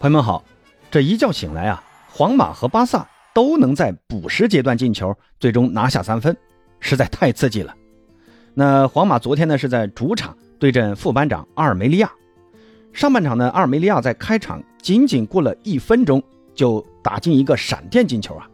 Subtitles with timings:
[0.00, 0.42] 朋友们好，
[0.90, 6.34] 这一觉醒来啊，皇马和巴萨都能在补时阶段进球，最终拿下三分，
[6.80, 7.74] 实在太刺激了。
[8.54, 12.10] 那皇马昨天呢是在主场对阵副班长阿尔梅利亚，
[12.94, 16.22] 上半场呢阿尔梅利亚在开场仅仅过了一分钟
[16.54, 18.48] 就打进一个闪电进球啊。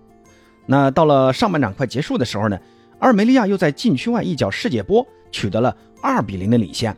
[0.66, 2.58] 那到了上半场快结束的时候呢，
[2.98, 6.96] 阿尔梅利亚又在禁区外一脚世界波取得了二比零的领先。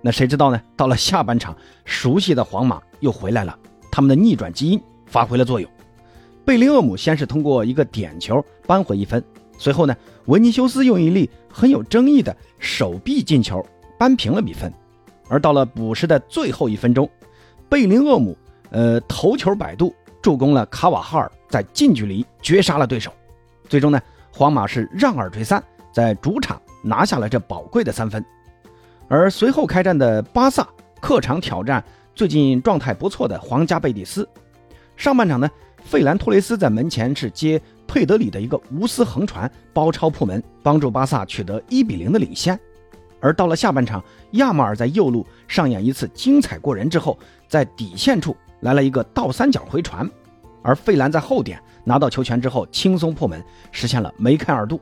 [0.00, 0.58] 那谁知道呢？
[0.76, 3.58] 到了下半场，熟悉的皇马又回来了，
[3.90, 5.70] 他们的逆转基因发挥了作用。
[6.44, 9.22] 贝林厄姆先是通过一个点球扳回一分，
[9.58, 9.96] 随后呢，
[10.26, 13.64] 维尼修斯用一粒很有争议的手臂进球
[13.98, 14.72] 扳平了比分。
[15.28, 17.08] 而到了补时的最后一分钟，
[17.68, 18.36] 贝林厄姆
[18.70, 23.12] 呃头球摆渡，助攻了卡瓦哈尔在近距离绝杀了对手。
[23.68, 24.00] 最终呢，
[24.32, 28.24] 皇马是让二追三，在主场拿下了这宝贵的三分。
[29.08, 30.66] 而随后开战的巴萨
[31.00, 31.84] 客场挑战
[32.20, 34.28] 最近状态不错的皇家贝蒂斯。
[34.94, 35.50] 上半场呢，
[35.82, 42.60] 费兰托雷斯在门前是接佩德里的一个无私横传，包抄破门，帮助巴萨取得一比零的领先。
[43.20, 50.06] 而到了下半场，亚马尔在右路上演一次精彩过人之后，在底线处来了一个倒三角回传，
[50.60, 54.78] 而费兰在后点拿到球权之后轻松破门，实现了梅开二度。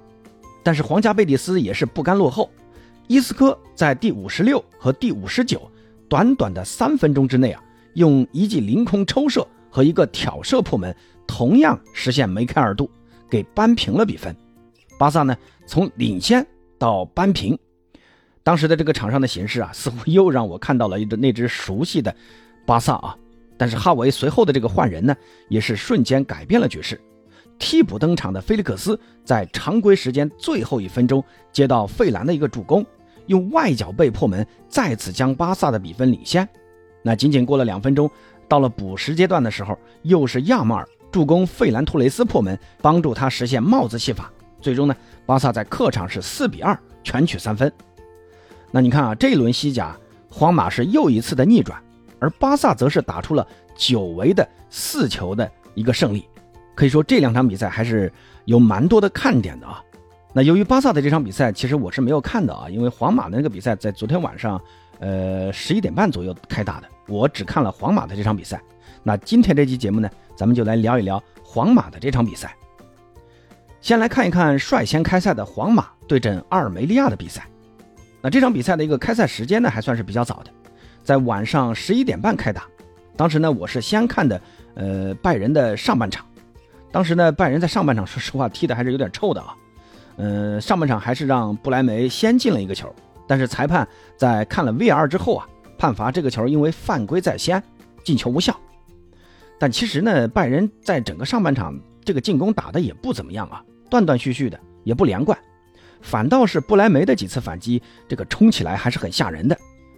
[0.65, 2.51] 但是皇家贝蒂斯也是不甘落后。
[3.07, 5.62] 伊斯科在第五十六和第五十九
[6.09, 7.62] 短短的三分钟之内啊，
[7.95, 10.95] 用一记凌空抽射和一个挑射破门，
[11.27, 12.91] 同样实现梅开二度，
[13.28, 14.34] 给扳平了比分。
[14.98, 16.45] 巴萨呢，从领先
[16.78, 17.59] 到扳平，
[18.42, 22.15] 当时的这个场上的形势啊，似乎又让我看到了一只那支熟悉的
[22.67, 23.17] 巴萨啊。
[23.56, 25.15] 但是哈维随后的这个换人呢，
[25.48, 27.00] 也是瞬间改变了局势。
[27.59, 31.22] 替补登场的菲利克斯在常规时间最后一分钟
[31.53, 32.87] 接到费兰的一个助攻。
[33.29, 36.47] 用外脚背破门，再次将巴萨的比分领先。
[37.03, 38.11] 那仅仅过了两分钟，
[38.48, 44.31] 到了补时阶段的时候，又是亚马尔助攻费兰托雷斯破门，帮助他实现帽子戏法。
[44.61, 47.72] 最终呢，巴萨在客场是四比二全取三分。
[48.71, 49.97] 那你看啊，这一轮西甲，
[50.28, 51.81] 皇马是又一次的逆转，
[52.19, 53.47] 而巴萨则是打出了
[53.77, 56.27] 久违的四球的一个胜利。
[56.75, 58.12] 可以说这两场比赛还是
[58.45, 59.83] 有蛮多的看点的啊。
[60.38, 64.60] 那由于巴萨的这场比赛，其实我是没有看的啊，因为皇马的那个比赛在昨天晚上，
[65.00, 68.62] 呃十一点半左右开打的，我只看了皇马的这场比赛。
[69.03, 72.54] 那今天这期节目呢，咱们就来聊一聊皇马的这场比赛。
[73.81, 77.44] 先来看一看率先开赛的皇马对阵阿尔梅利亚的比赛。
[78.22, 80.50] 那这场比赛的一个开赛时间呢，还算是比较早的，
[81.03, 82.62] 在晚上十一点半开打。
[83.16, 84.41] 当时呢，我是先看的，
[84.77, 86.25] 呃拜仁的上半场。
[86.93, 89.53] 当时呢，拜仁在上半场说实话踢的还是有点臭的啊。
[90.19, 92.93] 嗯，上半场还是让布莱梅先进了一个球，
[93.27, 93.87] 但是裁判
[94.17, 95.47] 在看了 VR 之后啊，
[95.79, 97.62] 判罚这个球因为犯规在先，
[98.03, 98.55] 进球无效。
[99.61, 105.39] 但其实呢，拜仁在整个上半场这个进攻打的也不怎么样啊，断断续续的，也不连贯。
[106.01, 109.57] 反倒是布莱梅的几次反击，这个冲起来还是很吓人的。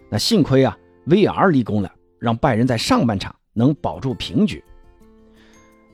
[0.09, 0.76] 那幸亏啊
[1.06, 4.62] ，VR 立功了，让拜仁在上半场能保住平局。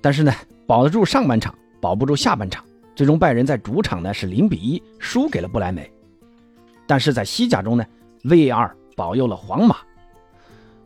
[0.00, 0.32] 但是呢，
[0.66, 2.64] 保得住上半场，保不住下半场。
[2.96, 5.88] 最终拜仁在主场呢是零比一输给了不莱梅，
[6.86, 7.84] 但是在西甲中呢
[8.24, 9.76] ，VAR 保佑了皇马。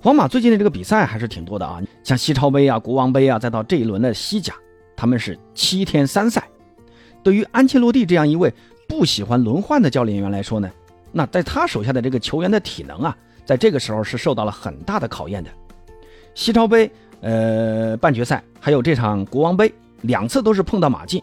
[0.02, 4.52] 皇马最近的这个比赛还是挺多的啊，像西超杯啊、国王杯啊，再到这一轮的西甲，
[4.96, 6.42] 他们是七天三赛。
[7.22, 8.52] 对于安切洛蒂这样一位
[8.88, 10.68] 不喜欢轮换的教练员来说呢，
[11.12, 15.50] 那在他手下的这个球员的体能啊，在这个时候是受到了很大的考验的。
[16.34, 21.22] 西超杯呃半决赛，还有这场国王杯，两次都是碰到马竞。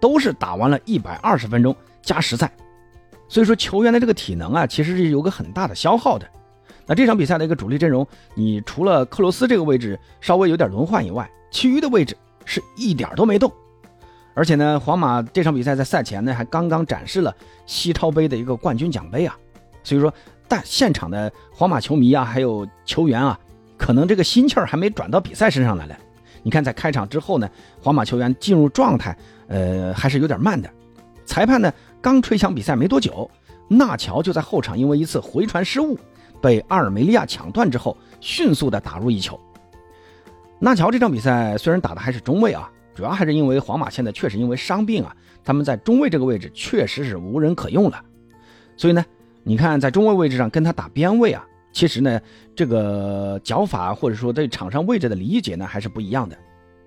[0.00, 2.50] 都是打完了一百二十分钟加时赛，
[3.28, 6.26] 所以说球员的这个体能啊，其实是有个很大的消耗的。
[6.86, 13.50] 那这场比赛的一个主力阵容，你除了克罗斯这个位置稍微有点轮换以外，其余的位置是一点都没动。
[14.34, 17.34] 而且呢，皇马这场比赛在赛前呢还刚刚展示了
[17.66, 19.34] 西超杯的一个冠军奖杯啊，
[19.82, 20.12] 所以说
[20.46, 23.38] 但现场的皇马球迷啊，还有球员啊，
[23.78, 25.94] 可能这个心气儿还没转到比赛身上来呢。
[26.44, 27.50] 你看，在开场之后呢，
[27.82, 29.16] 皇马球员进入状态。
[29.46, 30.70] 呃，还是有点慢的。
[31.26, 31.70] 裁判呢，
[32.00, 33.30] 刚吹响比赛没多久，
[33.68, 35.98] 纳乔就在后场因为一次回传失误，
[36.40, 39.38] 被阿尔梅利亚抢断之后，迅速的打入一球。
[40.58, 45.14] 纳乔这场比赛虽然打的还是中卫啊，主要还是因为皇马现在确实因为伤病啊，
[45.44, 48.02] 他们在中卫这个位置确实是无人可用了。
[48.78, 49.04] 所以呢，
[49.42, 52.18] 你看在中卫位置上跟他打边位啊，其实呢，
[52.54, 56.38] 这个脚法或者说对场上位置的理解呢，还是不一样的。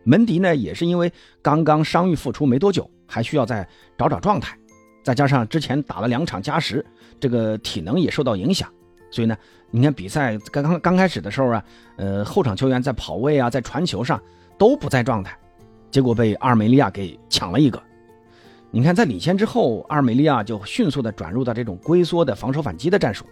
[0.04, 1.12] 门迪呢，也是因为
[1.42, 3.68] 刚刚伤愈复出没多久，还需要再
[3.98, 4.58] 找找状态，
[5.04, 6.84] 再加上之前打了两场加时，
[7.20, 8.72] 这个体能也受到影响，
[9.12, 9.36] 所以呢，
[9.70, 11.64] 你看比赛刚刚刚开始的时候啊，
[11.98, 14.18] 呃，后场球员在跑位啊，在传球上
[14.58, 15.38] 都不在状态，
[15.92, 17.84] 结果被阿尔梅利亚给抢了一个。
[18.72, 23.26] 你看，在领先之后，阿尔梅利亚就迅速的转入到这种龟缩的防守反击的战术，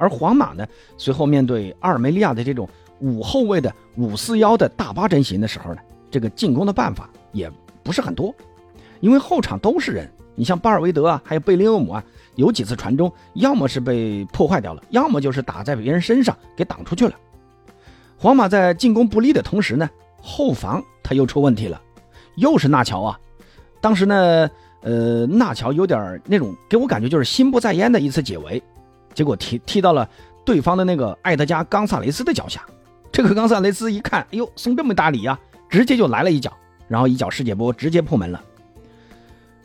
[0.00, 0.66] 而皇马呢，
[0.96, 2.66] 随后面对阿尔梅利亚的这种
[3.00, 5.80] 五后卫的五四幺的大巴阵型的时候呢，
[6.10, 7.52] 这个进攻的办法也
[7.82, 8.34] 不是很多，
[9.00, 12.02] 因为后场都是人，你像巴尔韦德啊，还有贝林厄姆啊，
[12.36, 17.14] 有几次传中，要么是被破坏掉了，要么就是打在别人身上给挡出去了。
[18.16, 19.88] 皇马在进攻不利的同时呢，
[20.20, 21.80] 后防他又出问题了，
[22.36, 23.18] 又是纳乔啊。
[23.80, 24.50] 当时呢，
[24.82, 28.62] 呃，纳乔有点那种给我感觉就是心不在焉的一次解围，
[29.14, 30.08] 结果踢踢到了
[30.44, 32.64] 对方的那个埃德加·冈萨雷斯的脚下。
[33.12, 36.52] 这个冈萨雷斯一看，哎呦，送这么大礼呀，直接就来了一脚，
[36.88, 38.42] 然后一脚世界波直接破门了。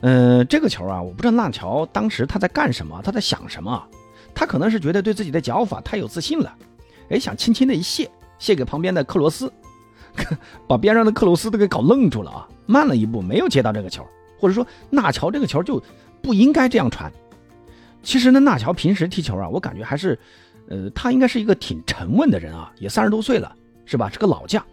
[0.01, 3.81] 嗯，这个球啊，我不知道纳乔当时他在干什么，他在想什么？
[4.33, 6.53] 他可能是觉得对自己的脚法太有自信了，
[7.09, 8.09] 哎，想轻轻的一卸，
[8.39, 9.51] 卸给旁边的克罗斯。
[10.65, 12.47] 把边上的克罗斯都给搞愣住了啊！
[12.65, 14.01] 慢了一步，没有接到这个球，
[14.39, 15.81] 或者说纳乔这个球就
[16.21, 17.11] 不应该这样传。
[18.05, 20.17] 其实呢，纳乔平时踢球啊，我感觉还是，
[20.69, 23.53] 呃，他应该是一个挺沉稳的人啊，也三十多岁了，
[23.83, 24.09] 是吧？
[24.09, 24.63] 是个老将。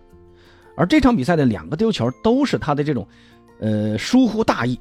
[0.76, 3.08] 而这场比赛的两个丢球都是他的这种，
[3.58, 4.79] 呃，疏忽大意，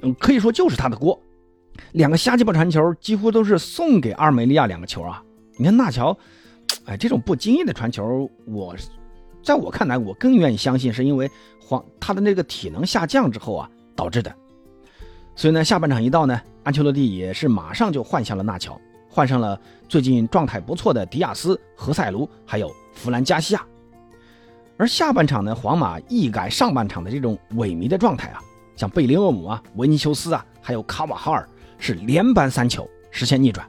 [0.00, 1.20] 嗯，可以说就是他的锅。
[1.92, 5.22] 两个瞎鸡巴传球几乎都是送给阿尔梅利亚两个球啊！
[5.58, 6.16] 你看纳乔，
[6.86, 8.74] 哎，这种不经意的传球，我。
[9.42, 14.34] 在我看来，我更愿意相信是因为黄他的那个体能下降之后啊导致的。
[15.36, 23.64] 所以呢，下半场一到呢，安切洛蒂也是马上就换下了纳乔，换上了最近状态不错的迪亚斯、何塞卢，还有弗兰加西亚。
[24.76, 28.42] 而下半场呢，皇马一改上半场的这种萎靡的状态啊，
[28.74, 33.64] 像贝林厄姆啊、维尼修斯啊，还有卡瓦哈尔是连扳三球，实现逆转。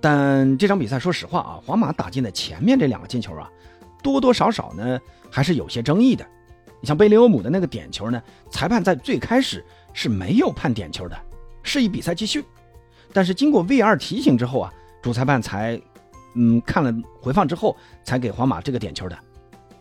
[0.00, 3.48] 但这场比赛，说实话啊，皇马打进的前面这两个进球啊。
[4.02, 4.98] 多多少少呢，
[5.30, 6.26] 还是有些争议的。
[6.80, 8.20] 你像贝林厄姆的那个点球呢，
[8.50, 11.16] 裁判在最开始是没有判点球的，
[11.62, 12.44] 示意比赛继续。
[13.12, 14.72] 但是经过 VR 提醒之后啊，
[15.02, 15.80] 主裁判才，
[16.34, 19.18] 嗯，看了回放之后才给皇马这个点球的。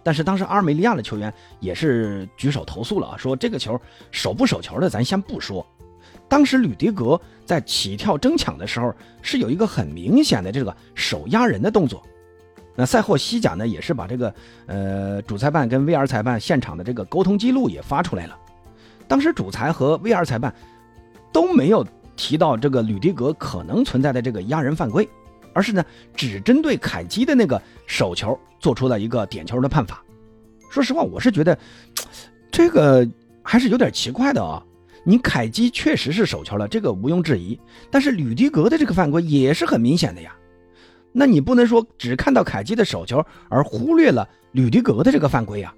[0.03, 3.79] 但是当时阿尔梅利亚的球员也是举手投诉了啊，说这个球
[4.09, 5.65] 守不守球的咱先不说，
[6.27, 12.01] 当时吕迪格在起跳争抢的时候是有一个很明显的这个手压人的动作。
[12.75, 14.33] 那赛后西甲呢，也是把这个
[14.65, 18.37] 呃主裁判跟 VR 裁判现场的这个沟通记录也发出来了。
[19.07, 20.53] 当时主裁和 VR 裁判
[21.31, 21.85] 都没有
[22.15, 25.07] 提到这个吕迪格可能存在的这个压人犯规，
[25.53, 25.83] 而是呢
[26.15, 30.03] 只针对凯基的那个手球做出了一个点球的判罚。
[30.69, 31.57] 说实话，我是觉得
[32.51, 33.07] 这个
[33.43, 34.63] 还是有点奇怪的啊。
[35.03, 40.35] 你凯基确实是手球了，这个毋庸置疑，但是吕迪格的这个犯规也是很明显的呀。
[41.11, 45.73] 那你不能说只看到凯基的手球而忽略了吕迪格的这个犯规啊？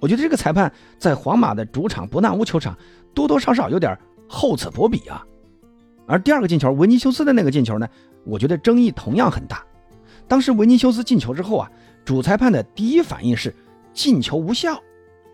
[0.00, 2.76] 我觉得这个裁判在皇马的主场伯纳乌球场
[3.14, 3.96] 多多少少有点
[4.32, 5.22] 厚此薄彼啊。
[6.06, 7.86] 而第二个进球，维尼修斯的那个进球呢，
[8.24, 9.62] 我觉得争议同样很大。
[10.26, 11.70] 当时维尼修斯进球之后啊，
[12.04, 13.54] 主裁判的第一反应是
[13.92, 14.80] 进球无效，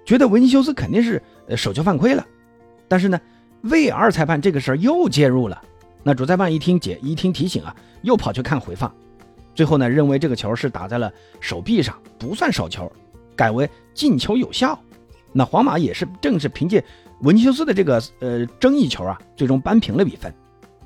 [0.04, 2.26] 觉得维尼修斯肯定是呃手球犯规了。
[2.88, 3.20] 但是呢
[3.62, 5.62] ，VR 裁判这个时候又介入了。
[6.02, 8.92] 那主裁判一听解一听提醒啊，又跑去看回放。
[9.54, 12.90] 最后呢，认为这个球是打在了手臂上，不算手球，
[13.34, 14.78] 改为进球有效。
[15.32, 16.82] 那皇马也是正是凭借
[17.22, 20.32] 维尼修斯的这个呃争议球啊，最终扳平了比分。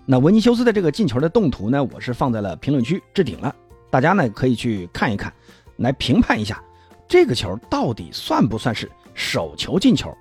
[0.07, 3.55] 那维尼修斯的这个进球的动图呢，我是放在了评论区置顶了，
[3.91, 5.33] 大家呢可以去看一看，
[5.77, 6.63] 来评判一下
[7.07, 10.13] 这个球到底算不算是手球进球。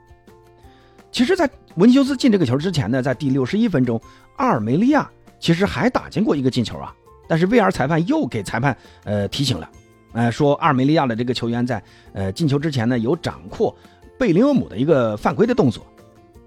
[1.12, 4.00] 其实，在维尼修斯进这个球之前呢，在第六十一分钟，
[4.36, 6.94] 阿尔梅利亚其实还打进过一个进球啊。
[7.28, 8.76] 但是 VR 裁判又给裁判
[9.06, 9.70] 呃提醒了，
[10.12, 11.82] 呃说阿尔梅利亚的这个球员在
[12.14, 13.74] 呃进球之前呢有掌控
[14.20, 15.86] 贝林厄姆的一个犯规的动作，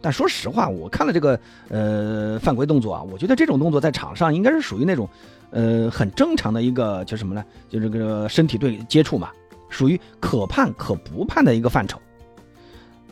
[0.04, 5.08] 但说实话，我看了这个呃犯规动作啊，我觉得这种动作在场上应该是属于那种
[5.50, 7.42] 呃很正常的一个叫什么呢？
[7.70, 9.30] 就这个身体对接触嘛，
[9.70, 11.98] 属于可判可不判的一个范畴。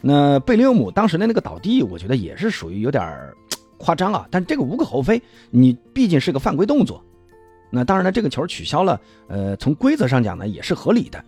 [0.03, 3.03] 那贝林厄姆当时的那个倒地，我觉得也是属于有点
[3.79, 7.03] 夸张啊，但这个无可厚非，你毕竟是个犯规动作。
[7.71, 11.25] 那当然呢，这个球取消了，呃，从规则上讲呢也是合理的。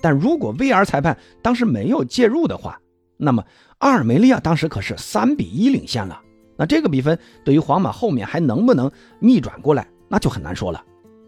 [0.00, 2.80] 但如果 VR 裁判当时没有介入的话，
[3.16, 3.44] 那么
[3.78, 6.20] 阿尔梅利亚当时可是三比一领先了。
[6.56, 10.82] 那这个比分对于皇马后面还能不能逆转过来，那就很难说了。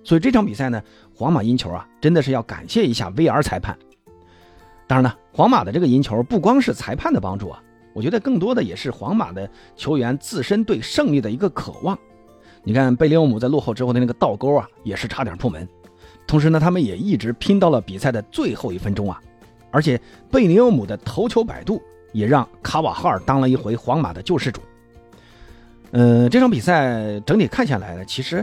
[0.04, 0.80] 所以这场比赛呢，
[1.14, 3.76] 皇马赢球啊，真的是要感谢一下 VR 裁判。
[4.86, 7.60] 当然了，皇马的这个赢球不光是裁判的帮助啊，
[7.92, 11.98] 我觉得更多的也是皇马的球员自身对胜利的一个渴望。
[12.62, 15.68] 你看贝林厄姆在落后之后的那个倒钩啊，也是差点破门。
[16.24, 19.20] 同时呢，他们也一直拼到了比赛的最后一分钟啊。
[19.76, 21.82] 而且贝尼厄姆的头球摆渡
[22.14, 24.62] 也让卡瓦哈尔当了一回皇马的救世主。
[25.90, 28.42] 嗯，这场比赛整体看下来呢，其实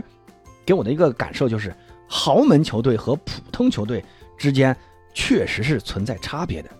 [0.64, 1.74] 给我的一个感受就是，
[2.08, 4.04] 豪门球队和普通球队
[4.38, 4.76] 之间
[5.12, 6.70] 确实是存在差别的。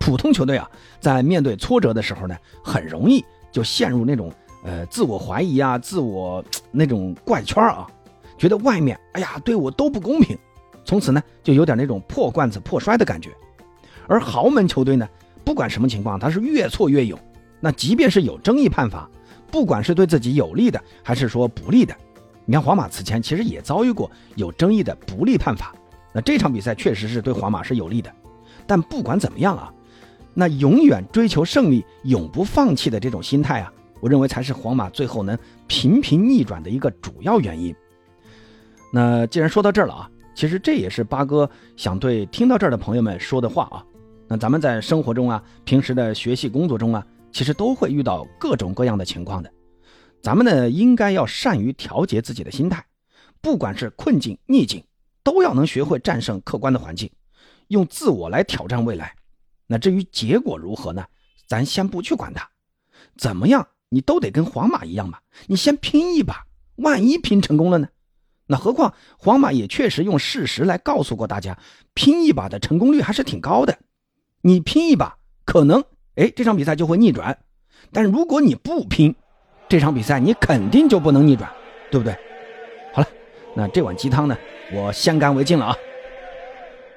[0.00, 4.32] 普通球队啊，在面对挫折的时候呢，很容易就陷入那种。
[4.64, 7.86] 呃，自我怀疑啊，自我那种怪圈啊，
[8.38, 10.36] 觉得外面哎呀对我都不公平，
[10.86, 13.30] 从此呢就有点那种破罐子破摔的感觉。
[14.06, 15.08] 而豪门球队呢，
[15.44, 17.18] 不管什么情况，他是越挫越勇。
[17.60, 19.08] 那即便是有争议判罚，
[19.50, 21.96] 不管是对自己有利的还是说不利的，
[22.44, 25.74] 你看皇马此前其实也遭遇过有争议的不利判罚。
[26.12, 28.12] 那这场比赛确实是对皇马是有利的，
[28.66, 29.72] 但不管怎么样啊，
[30.34, 33.72] 那永远追求胜利、永不放弃的这种心态啊。
[34.00, 37.74] 我认为才是皇马最后能频频逆转的一个主要原因。
[38.92, 43.82] 那既然说到这儿了啊，其实这也是八哥想对听到这儿的朋友们说的话啊。
[44.36, 49.52] 咱们在生活中啊，平时的学习工作中啊，其实都会遇到各种各样的情况的。
[50.22, 52.84] 咱们呢，应该要善于调节自己的心态，
[53.40, 54.82] 不管是困境逆境，
[55.22, 57.10] 都要能学会战胜客观的环境，
[57.68, 59.14] 用自我来挑战未来。
[59.66, 61.04] 那至于结果如何呢？
[61.46, 62.48] 咱先不去管它，
[63.18, 63.68] 怎么样？
[63.90, 65.20] 你都得跟皇马一样吧？
[65.46, 67.88] 你先拼一把，万一拼成功了呢？
[68.46, 71.58] 那何况皇马也确实用事实来告诉过大家，
[71.92, 73.78] 拼一把的成功率还是挺高的。
[74.46, 75.82] 你拼一把，可能
[76.16, 77.32] 哎这场比赛就会逆转；
[77.90, 79.14] 但如果你不拼，
[79.70, 81.50] 这场比赛你肯定就不能逆转，
[81.90, 82.14] 对不对？
[82.92, 83.08] 好了，
[83.54, 84.36] 那这碗鸡汤呢，
[84.70, 85.76] 我先干为敬了啊。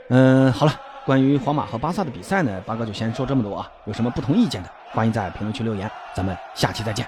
[0.09, 0.73] 嗯，好了，
[1.05, 3.71] 关于皇马和巴萨的比赛呢，八哥就先说这么多啊。
[3.85, 4.69] 有什么不同意见的？
[4.91, 7.07] 欢迎在评论区留言，咱们下期再见。